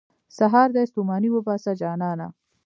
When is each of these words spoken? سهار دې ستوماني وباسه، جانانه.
سهار 0.37 0.67
دې 0.75 0.83
ستوماني 0.91 1.29
وباسه، 1.31 1.71
جانانه. 1.81 2.27